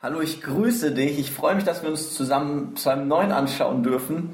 Hallo, 0.00 0.20
ich 0.20 0.42
grüße 0.42 0.92
dich. 0.92 1.18
Ich 1.18 1.32
freue 1.32 1.56
mich, 1.56 1.64
dass 1.64 1.82
wir 1.82 1.90
uns 1.90 2.14
zusammen 2.14 2.74
Psalm 2.74 3.08
9 3.08 3.32
anschauen 3.32 3.82
dürfen. 3.82 4.30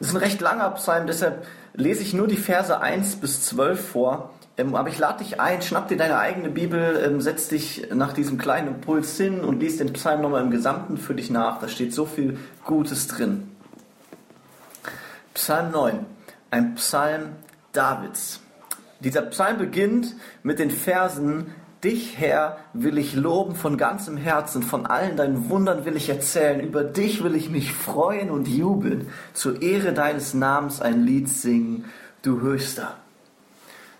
Es 0.00 0.06
ist 0.06 0.14
ein 0.14 0.22
recht 0.22 0.40
langer 0.40 0.70
Psalm, 0.70 1.06
deshalb 1.06 1.46
lese 1.74 2.00
ich 2.00 2.14
nur 2.14 2.26
die 2.26 2.38
Verse 2.38 2.80
1 2.80 3.16
bis 3.16 3.44
12 3.44 3.88
vor. 3.90 4.30
Ähm, 4.56 4.74
aber 4.74 4.88
ich 4.88 4.98
lade 4.98 5.22
dich 5.22 5.38
ein, 5.38 5.60
schnapp 5.60 5.88
dir 5.88 5.98
deine 5.98 6.16
eigene 6.16 6.48
Bibel, 6.48 6.98
ähm, 7.04 7.20
setz 7.20 7.48
dich 7.48 7.88
nach 7.92 8.14
diesem 8.14 8.38
kleinen 8.38 8.68
Impuls 8.68 9.14
hin 9.18 9.44
und 9.44 9.60
lies 9.60 9.76
den 9.76 9.92
Psalm 9.92 10.22
nochmal 10.22 10.44
im 10.44 10.50
Gesamten 10.50 10.96
für 10.96 11.14
dich 11.14 11.28
nach. 11.28 11.60
Da 11.60 11.68
steht 11.68 11.92
so 11.92 12.06
viel 12.06 12.38
Gutes 12.64 13.06
drin. 13.06 13.50
Psalm 15.34 15.72
9, 15.72 16.06
ein 16.50 16.74
Psalm 16.76 17.32
Davids. 17.72 18.40
Dieser 19.00 19.20
Psalm 19.20 19.58
beginnt 19.58 20.14
mit 20.42 20.58
den 20.58 20.70
Versen 20.70 21.54
Dich, 21.84 22.16
Herr, 22.16 22.58
will 22.74 22.96
ich 22.96 23.16
loben 23.16 23.56
von 23.56 23.76
ganzem 23.76 24.16
Herzen, 24.16 24.62
von 24.62 24.86
allen 24.86 25.16
deinen 25.16 25.50
Wundern 25.50 25.84
will 25.84 25.96
ich 25.96 26.08
erzählen, 26.08 26.60
über 26.60 26.84
dich 26.84 27.24
will 27.24 27.34
ich 27.34 27.50
mich 27.50 27.72
freuen 27.72 28.30
und 28.30 28.46
jubeln, 28.46 29.08
zur 29.34 29.62
Ehre 29.62 29.92
deines 29.92 30.32
Namens 30.32 30.80
ein 30.80 31.04
Lied 31.04 31.28
singen, 31.28 31.86
du 32.22 32.40
Höchster. 32.40 32.96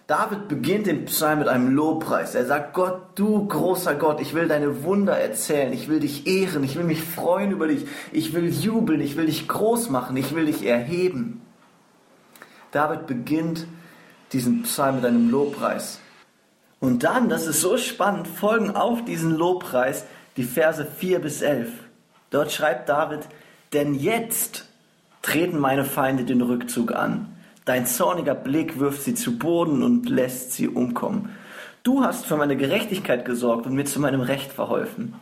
David 0.07 0.47
beginnt 0.47 0.87
den 0.87 1.07
Psalm 1.07 1.41
mit 1.41 1.49
einem 1.49 1.75
Lobpreis. 1.75 2.37
Er 2.37 2.47
sagt, 2.47 2.75
Gott, 2.75 3.01
du 3.17 3.49
großer 3.49 3.97
Gott, 3.97 4.21
ich 4.21 4.33
will 4.35 4.47
deine 4.47 4.85
Wunder 4.85 5.19
erzählen, 5.19 5.73
ich 5.73 5.89
will 5.89 5.99
dich 5.99 6.27
ehren, 6.29 6.63
ich 6.63 6.77
will 6.77 6.85
mich 6.85 7.03
freuen 7.03 7.51
über 7.51 7.67
dich, 7.67 7.87
ich 8.13 8.33
will 8.33 8.49
jubeln, 8.49 9.01
ich 9.01 9.17
will 9.17 9.27
dich 9.27 9.49
groß 9.49 9.91
machen, 9.91 10.17
ich 10.17 10.35
will 10.37 10.47
dich 10.47 10.65
erheben. 10.65 11.41
David 12.71 13.09
beginnt 13.09 13.67
diesen 14.33 14.63
Psalm 14.63 14.97
mit 14.97 15.05
einem 15.05 15.31
Lobpreis. 15.31 15.99
Und 16.83 17.05
dann, 17.05 17.29
das 17.29 17.47
ist 17.47 17.61
so 17.61 17.77
spannend, 17.77 18.27
folgen 18.27 18.73
auf 18.73 19.05
diesen 19.05 19.37
Lobpreis 19.37 20.05
die 20.37 20.43
Verse 20.43 20.85
4 20.85 21.21
bis 21.21 21.41
11. 21.41 21.71
Dort 22.31 22.51
schreibt 22.51 22.89
David, 22.89 23.21
denn 23.73 23.95
jetzt 23.95 24.67
treten 25.23 25.61
meine 25.61 25.85
Feinde 25.85 26.25
den 26.25 26.41
Rückzug 26.41 26.93
an. 26.93 27.29
Dein 27.65 27.87
zorniger 27.87 28.35
Blick 28.35 28.81
wirft 28.81 29.03
sie 29.03 29.15
zu 29.15 29.39
Boden 29.39 29.85
und 29.85 30.09
lässt 30.09 30.55
sie 30.55 30.67
umkommen. 30.67 31.29
Du 31.85 32.03
hast 32.03 32.27
für 32.27 32.37
meine 32.37 32.57
Gerechtigkeit 32.57 33.25
gesorgt 33.25 33.67
und 33.67 33.75
mir 33.75 33.85
zu 33.85 34.01
meinem 34.01 34.21
Recht 34.21 34.53
verholfen. 34.53 35.15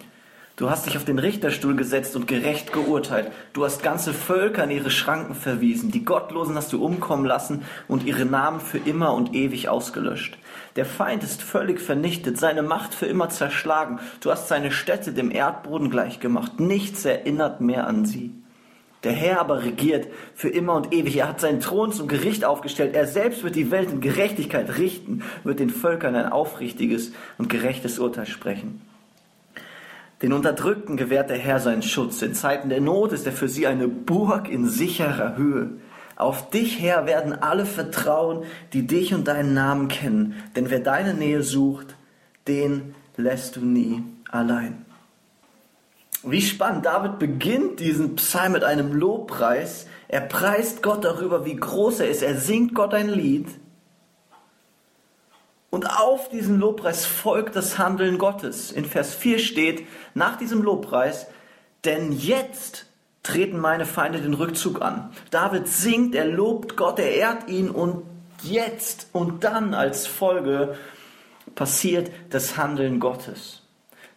Du 0.61 0.69
hast 0.69 0.85
dich 0.85 0.99
auf 0.99 1.07
den 1.07 1.19
Richterstuhl 1.19 1.75
gesetzt 1.75 2.15
und 2.17 2.29
gerecht 2.29 2.71
geurteilt. 2.71 3.33
Du 3.55 3.65
hast 3.65 3.83
ganze 3.83 4.13
Völker 4.13 4.65
in 4.65 4.71
ihre 4.71 4.91
Schranken 4.91 5.35
verwiesen. 5.35 5.91
Die 5.91 6.05
Gottlosen 6.05 6.55
hast 6.55 6.71
du 6.75 6.85
umkommen 6.85 7.25
lassen 7.25 7.63
und 7.89 8.05
ihre 8.05 8.27
Namen 8.27 8.61
für 8.61 8.77
immer 8.77 9.15
und 9.15 9.35
ewig 9.35 9.71
ausgelöscht. 9.71 10.37
Der 10.77 10.85
Feind 10.85 11.25
ist 11.25 11.43
völlig 11.43 11.81
vernichtet, 11.81 12.37
seine 12.37 12.63
Macht 12.63 12.93
für 12.93 13.07
immer 13.07 13.31
zerschlagen. 13.31 14.01
Du 14.21 14.31
hast 14.31 14.49
seine 14.49 14.71
Städte 14.71 15.15
dem 15.15 15.31
Erdboden 15.31 15.89
gleichgemacht. 15.89 16.61
Nichts 16.61 17.07
erinnert 17.07 17.63
mehr 17.63 17.87
an 17.87 18.05
sie. 18.05 18.35
Der 19.03 19.13
Herr 19.13 19.41
aber 19.41 19.65
regiert 19.65 20.09
für 20.35 20.51
immer 20.51 20.75
und 20.75 20.93
ewig. 20.93 21.17
Er 21.17 21.29
hat 21.31 21.41
seinen 21.41 21.61
Thron 21.61 21.91
zum 21.91 22.07
Gericht 22.07 22.45
aufgestellt. 22.45 22.95
Er 22.95 23.07
selbst 23.07 23.43
wird 23.43 23.57
die 23.57 23.71
Welt 23.71 23.91
in 23.91 24.03
Gerechtigkeit 24.03 24.77
richten, 24.77 25.23
wird 25.43 25.59
den 25.59 25.71
Völkern 25.71 26.15
ein 26.15 26.31
aufrichtiges 26.31 27.13
und 27.39 27.49
gerechtes 27.49 27.99
Urteil 27.99 28.27
sprechen. 28.27 28.83
Den 30.23 30.33
Unterdrückten 30.35 30.97
gewährt 30.97 31.31
der 31.31 31.39
Herr 31.39 31.61
seinen 31.61 31.83
Schutz. 31.83 32.21
In 32.21 32.35
Zeiten 32.35 32.69
der 32.69 32.81
Not 32.81 33.13
ist 33.13 33.27
er 33.27 33.33
für 33.33 33.49
sie 33.49 33.67
eine 33.67 33.89
Burg 33.89 34.49
in 34.49 34.69
sicherer 34.69 35.37
Höhe. 35.37 35.71
Auf 36.17 36.51
dich, 36.51 36.81
Herr, 36.81 37.07
werden 37.07 37.33
alle 37.33 37.65
vertrauen, 37.65 38.45
die 38.75 38.87
dich 38.87 39.15
und 39.15 39.27
deinen 39.27 39.55
Namen 39.55 39.89
kennen. 39.89 40.35
Denn 40.55 40.69
wer 40.69 40.81
deine 40.81 41.15
Nähe 41.15 41.43
sucht, 41.43 41.97
den 42.47 42.95
lässt 43.17 43.57
du 43.57 43.65
nie 43.65 44.03
allein. 44.31 44.85
Wie 46.23 46.43
spannend. 46.43 46.85
David 46.85 47.19
beginnt 47.19 47.81
diesen 47.81 48.17
Psalm 48.17 48.53
mit 48.53 48.65
einem 48.65 48.93
Lobpreis. 48.93 49.87
Er 50.09 50.21
preist 50.21 50.83
Gott 50.83 51.03
darüber, 51.03 51.47
wie 51.47 51.57
groß 51.57 52.01
er 52.01 52.11
ist. 52.11 52.23
Er 52.23 52.37
singt 52.37 52.75
Gott 52.75 52.93
ein 52.93 53.09
Lied. 53.09 53.49
Und 55.71 55.87
auf 55.87 56.29
diesen 56.29 56.59
Lobpreis 56.59 57.07
folgt 57.07 57.55
das 57.55 57.79
Handeln 57.79 58.19
Gottes. 58.19 58.73
In 58.73 58.85
Vers 58.85 59.15
4 59.15 59.39
steht 59.39 59.87
nach 60.15 60.37
diesem 60.37 60.63
Lobpreis, 60.63 61.29
denn 61.85 62.13
jetzt 62.13 62.87
treten 63.23 63.59
meine 63.59 63.87
Feinde 63.87 64.21
den 64.21 64.35
Rückzug 64.35 64.83
an. 64.83 65.11
David 65.31 65.69
singt, 65.69 66.15
er 66.15 66.27
lobt 66.27 66.77
Gott, 66.77 66.99
er 66.99 67.15
ehrt 67.15 67.49
ihn 67.49 67.71
und 67.71 68.03
jetzt 68.43 69.09
und 69.13 69.45
dann 69.45 69.75
als 69.75 70.07
Folge 70.07 70.77
passiert 71.55 72.11
das 72.31 72.57
Handeln 72.57 72.99
Gottes. 72.99 73.63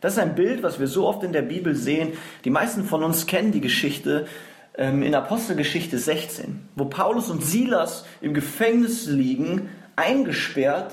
Das 0.02 0.14
ist 0.14 0.20
ein 0.20 0.36
Bild, 0.36 0.64
was 0.64 0.80
wir 0.80 0.88
so 0.88 1.08
oft 1.08 1.24
in 1.24 1.34
der 1.34 1.42
Bibel 1.44 1.76
sehen. 1.76 2.14
Die 2.46 2.50
meisten 2.50 2.84
von 2.84 3.04
uns 3.04 3.26
kennen 3.26 3.52
die 3.52 3.62
Geschichte 3.62 4.28
ähm, 4.76 5.04
in 5.04 5.14
Apostelgeschichte 5.16 5.98
16, 5.98 6.68
wo 6.76 6.86
Paulus 6.86 7.30
und 7.30 7.44
Silas 7.44 8.06
im 8.22 8.34
Gefängnis 8.34 9.06
liegen, 9.06 9.70
eingesperrt 9.96 10.92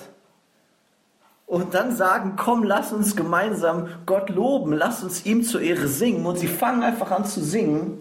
und 1.50 1.74
dann 1.74 1.96
sagen, 1.96 2.34
komm, 2.36 2.62
lass 2.62 2.92
uns 2.92 3.16
gemeinsam 3.16 3.88
Gott 4.06 4.30
loben, 4.30 4.72
lass 4.72 5.02
uns 5.02 5.26
ihm 5.26 5.42
zur 5.42 5.60
Ehre 5.60 5.88
singen. 5.88 6.24
Und 6.24 6.38
sie 6.38 6.46
fangen 6.46 6.84
einfach 6.84 7.10
an 7.10 7.24
zu 7.24 7.42
singen. 7.42 7.98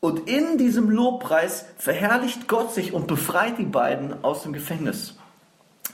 Und 0.00 0.28
in 0.28 0.58
diesem 0.58 0.90
Lobpreis 0.90 1.66
verherrlicht 1.78 2.48
Gott 2.48 2.74
sich 2.74 2.92
und 2.92 3.06
befreit 3.06 3.58
die 3.58 3.64
beiden 3.64 4.24
aus 4.24 4.42
dem 4.42 4.54
Gefängnis. 4.54 5.14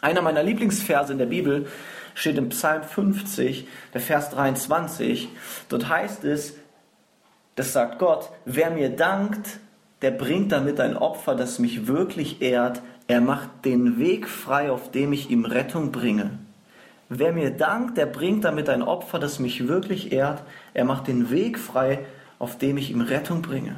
Einer 0.01 0.23
meiner 0.23 0.43
Lieblingsverse 0.43 1.13
in 1.13 1.19
der 1.19 1.27
Bibel 1.27 1.67
steht 2.15 2.39
im 2.39 2.49
Psalm 2.49 2.83
50, 2.83 3.69
der 3.93 4.01
Vers 4.01 4.31
23. 4.31 5.29
Dort 5.69 5.87
heißt 5.87 6.25
es, 6.25 6.55
das 7.57 7.75
sagt 7.75 7.99
Gott, 7.99 8.31
wer 8.47 8.71
mir 8.71 8.89
dankt, 8.89 9.61
der 10.03 10.11
bringt 10.11 10.53
damit 10.53 10.81
ein 10.81 10.97
Opfer, 10.97 11.35
das 11.35 11.59
mich 11.59 11.87
wirklich 11.87 12.43
ehrt. 12.43 12.83
Er 13.07 13.21
macht 13.21 13.65
den 13.65 13.99
Weg 13.99 14.29
frei, 14.29 14.71
auf 14.71 14.91
dem 14.91 15.13
ich 15.13 15.31
ihm 15.31 15.45
Rettung 15.45 15.93
bringe. 15.93 16.31
Wer 17.09 17.33
mir 17.33 17.51
dankt, 17.51 17.97
der 17.97 18.07
bringt 18.07 18.45
damit 18.45 18.69
ein 18.69 18.83
Opfer, 18.83 19.19
das 19.19 19.39
mich 19.39 19.69
wirklich 19.69 20.13
ehrt. 20.13 20.43
Er 20.75 20.85
macht 20.85 21.09
den 21.09 21.31
Weg 21.31 21.59
frei, 21.59 22.01
auf 22.39 22.59
dem 22.59 22.77
ich 22.79 22.91
ihm 22.91 23.01
Rettung 23.01 23.43
bringe. 23.43 23.77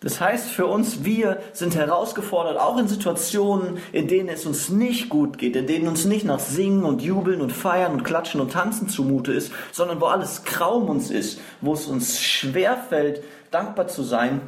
Das 0.00 0.20
heißt 0.20 0.50
für 0.50 0.66
uns, 0.66 1.04
wir 1.04 1.40
sind 1.52 1.74
herausgefordert, 1.74 2.56
auch 2.56 2.78
in 2.78 2.86
Situationen, 2.86 3.78
in 3.90 4.06
denen 4.06 4.28
es 4.28 4.46
uns 4.46 4.68
nicht 4.68 5.08
gut 5.08 5.38
geht, 5.38 5.56
in 5.56 5.66
denen 5.66 5.88
uns 5.88 6.04
nicht 6.04 6.24
nach 6.24 6.38
Singen 6.38 6.84
und 6.84 7.02
Jubeln 7.02 7.40
und 7.40 7.52
Feiern 7.52 7.92
und 7.92 8.04
Klatschen 8.04 8.40
und 8.40 8.52
Tanzen 8.52 8.88
zumute 8.88 9.32
ist, 9.32 9.52
sondern 9.72 10.00
wo 10.00 10.06
alles 10.06 10.44
grau 10.44 10.76
um 10.76 10.88
uns 10.88 11.10
ist, 11.10 11.40
wo 11.60 11.72
es 11.72 11.86
uns 11.86 12.22
schwerfällt, 12.22 13.24
dankbar 13.50 13.88
zu 13.88 14.04
sein, 14.04 14.40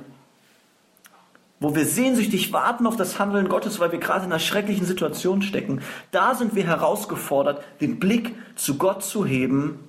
wo 1.58 1.74
wir 1.74 1.84
sehnsüchtig 1.84 2.52
warten 2.52 2.86
auf 2.86 2.96
das 2.96 3.18
Handeln 3.18 3.48
Gottes, 3.48 3.80
weil 3.80 3.90
wir 3.90 3.98
gerade 3.98 4.26
in 4.26 4.32
einer 4.32 4.38
schrecklichen 4.38 4.86
Situation 4.86 5.42
stecken, 5.42 5.82
da 6.12 6.36
sind 6.36 6.54
wir 6.54 6.64
herausgefordert, 6.64 7.62
den 7.80 7.98
Blick 7.98 8.36
zu 8.54 8.78
Gott 8.78 9.02
zu 9.02 9.26
heben 9.26 9.80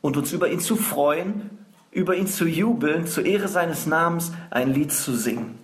und 0.00 0.16
uns 0.16 0.32
über 0.32 0.50
ihn 0.50 0.58
zu 0.58 0.74
freuen, 0.74 1.61
über 1.92 2.16
ihn 2.16 2.26
zu 2.26 2.46
jubeln, 2.46 3.06
zur 3.06 3.26
Ehre 3.26 3.48
seines 3.48 3.86
Namens 3.86 4.32
ein 4.50 4.72
Lied 4.72 4.92
zu 4.92 5.14
singen. 5.14 5.58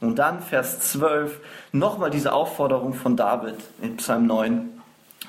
Und 0.00 0.18
dann 0.18 0.42
Vers 0.42 0.80
12, 0.80 1.40
nochmal 1.72 2.10
diese 2.10 2.32
Aufforderung 2.32 2.92
von 2.92 3.16
David 3.16 3.56
in 3.80 3.96
Psalm 3.96 4.26
9. 4.26 4.68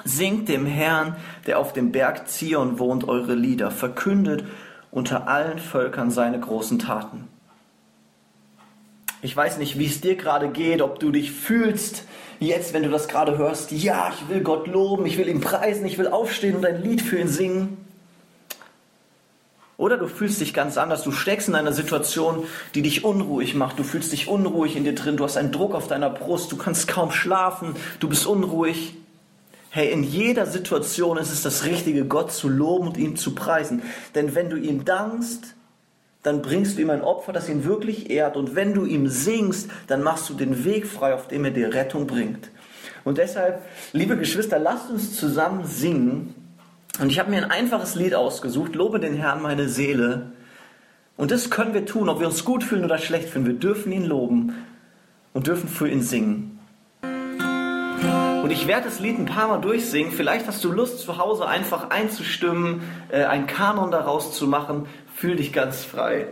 Singt 0.04 0.50
dem 0.50 0.66
Herrn, 0.66 1.16
der 1.48 1.58
auf 1.58 1.74
dem 1.74 1.92
Berg 1.92 2.28
Zion 2.28 2.78
wohnt, 2.78 3.08
eure 3.08 3.34
Lieder, 3.34 3.72
verkündet 3.72 4.44
unter 4.92 5.28
allen 5.28 5.60
Völkern 5.60 6.12
seine 6.12 6.40
großen 6.40 6.80
Taten. 6.80 7.28
Ich 9.22 9.36
weiß 9.36 9.58
nicht, 9.58 9.80
wie 9.80 9.88
es 9.88 10.02
dir 10.02 10.16
gerade 10.16 10.50
geht, 10.50 10.82
ob 10.82 11.00
du 11.00 11.12
dich 11.12 11.32
fühlst, 11.32 12.04
jetzt, 12.40 12.74
wenn 12.74 12.84
du 12.84 12.90
das 12.90 13.08
gerade 13.08 13.38
hörst, 13.38 13.72
ja, 13.72 14.12
ich 14.14 14.30
will 14.30 14.42
Gott 14.42 14.68
loben, 14.68 15.06
ich 15.06 15.18
will 15.18 15.28
ihn 15.28 15.42
preisen, 15.42 15.86
ich 15.86 15.98
will 15.98 16.08
aufstehen 16.08 16.56
und 16.56 16.66
ein 16.66 16.84
Lied 16.84 17.02
für 17.02 17.18
ihn 17.18 17.28
singen. 17.28 17.87
Oder 19.78 19.98
du 19.98 20.08
fühlst 20.08 20.42
dich 20.42 20.56
ganz 20.56 20.78
anders, 20.78 21.04
du 21.04 21.12
steckst 21.12 21.48
in 21.48 21.56
einer 21.56 21.72
Situation, 21.72 22.46
die 22.74 22.82
dich 22.82 23.04
unruhig 23.04 23.54
macht, 23.54 23.78
du 23.78 23.84
fühlst 23.84 24.12
dich 24.12 24.28
unruhig 24.28 24.76
in 24.76 24.84
dir 24.84 24.96
drin, 24.96 25.18
du 25.18 25.24
hast 25.24 25.38
einen 25.38 25.52
Druck 25.52 25.76
auf 25.76 25.88
deiner 25.88 26.10
Brust, 26.10 26.52
du 26.52 26.58
kannst 26.58 26.88
kaum 26.88 27.12
schlafen, 27.12 27.76
du 28.00 28.10
bist 28.10 28.26
unruhig. 28.26 28.96
Hey, 29.70 29.92
in 29.92 30.04
jeder 30.04 30.48
Situation 30.48 31.18
ist 31.18 31.32
es 31.32 31.44
das 31.44 31.66
Richtige, 31.66 32.06
Gott 32.06 32.32
zu 32.32 32.50
loben 32.50 32.88
und 32.88 32.98
ihm 32.98 33.16
zu 33.16 33.36
preisen. 33.36 33.84
Denn 34.16 34.34
wenn 34.34 34.50
du 34.50 34.58
ihm 34.58 34.84
dankst, 34.84 35.54
dann 36.24 36.42
bringst 36.42 36.78
du 36.78 36.82
ihm 36.82 36.90
ein 36.90 37.02
Opfer, 37.02 37.32
das 37.32 37.48
ihn 37.48 37.64
wirklich 37.64 38.10
ehrt. 38.10 38.36
Und 38.36 38.56
wenn 38.56 38.74
du 38.74 38.86
ihm 38.86 39.08
singst, 39.08 39.70
dann 39.86 40.02
machst 40.02 40.28
du 40.30 40.34
den 40.34 40.66
Weg 40.66 40.88
frei, 40.88 41.14
auf 41.14 41.28
dem 41.28 41.46
er 41.46 41.52
dir 41.52 41.74
Rettung 41.74 42.08
bringt. 42.08 42.50
Und 43.04 43.20
deshalb, 43.20 43.62
liebe 43.94 44.18
Geschwister, 44.18 44.58
lasst 44.58 44.90
uns 44.90 45.16
zusammen 45.16 45.66
singen. 45.66 46.34
Und 47.00 47.12
ich 47.12 47.20
habe 47.20 47.30
mir 47.30 47.38
ein 47.38 47.52
einfaches 47.52 47.96
Lied 47.96 48.16
ausgesucht, 48.16 48.76
Lobe 48.76 49.00
den 49.00 49.16
Herrn 49.16 49.42
meine 49.42 49.70
Seele. 49.70 50.32
Und 51.16 51.32
das 51.32 51.50
können 51.50 51.74
wir 51.74 51.86
tun, 51.86 52.10
ob 52.10 52.20
wir 52.20 52.28
uns 52.28 52.44
gut 52.44 52.64
fühlen 52.64 52.86
oder 52.86 52.98
schlecht 52.98 53.30
fühlen. 53.30 53.46
Wir 53.46 53.54
dürfen 53.54 53.92
ihn 53.92 54.06
loben 54.06 54.54
und 55.34 55.48
dürfen 55.48 55.70
für 55.70 55.88
ihn 55.88 56.02
singen. 56.02 56.60
Und 57.02 58.52
ich 58.52 58.68
werde 58.68 58.86
das 58.86 59.00
Lied 59.00 59.20
ein 59.20 59.26
paar 59.26 59.48
Mal 59.48 59.60
durchsingen. 59.60 60.12
Vielleicht 60.12 60.48
hast 60.48 60.64
du 60.64 60.72
Lust, 60.72 61.00
zu 61.00 61.18
Hause 61.18 61.48
einfach 61.48 61.90
einzustimmen, 61.90 62.82
äh, 63.10 63.26
einen 63.26 63.46
Kanon 63.46 63.92
daraus 63.92 64.34
zu 64.34 64.48
machen. 64.48 64.86
Fühl 65.14 65.36
dich 65.36 65.52
ganz 65.52 65.84
frei. 65.84 66.28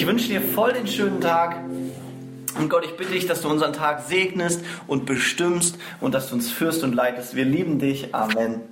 Ich 0.00 0.06
wünsche 0.06 0.28
dir 0.28 0.40
voll 0.40 0.72
den 0.72 0.86
schönen 0.86 1.20
Tag. 1.20 1.56
Und 2.58 2.70
Gott, 2.70 2.86
ich 2.86 2.96
bitte 2.96 3.12
dich, 3.12 3.26
dass 3.26 3.42
du 3.42 3.50
unseren 3.50 3.74
Tag 3.74 4.04
segnest 4.08 4.64
und 4.86 5.04
bestimmst 5.04 5.76
und 6.00 6.14
dass 6.14 6.30
du 6.30 6.36
uns 6.36 6.50
führst 6.50 6.82
und 6.82 6.94
leitest. 6.94 7.36
Wir 7.36 7.44
lieben 7.44 7.78
dich. 7.78 8.14
Amen. 8.14 8.62